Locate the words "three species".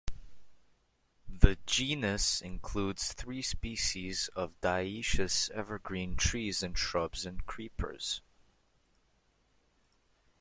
3.13-4.31